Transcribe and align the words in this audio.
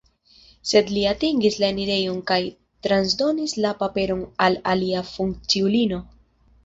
Sed 0.69 0.87
li 0.93 1.01
atingis 1.09 1.57
la 1.63 1.67
enirejon 1.73 2.17
kaj 2.33 2.39
transdonis 2.87 3.55
la 3.67 3.75
paperon 3.83 4.25
al 4.47 4.59
alia 4.73 5.05
funkciulino. 5.15 6.01